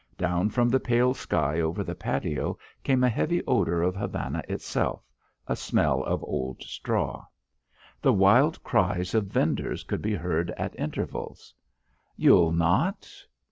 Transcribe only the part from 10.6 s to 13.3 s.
intervals. "You'll not?"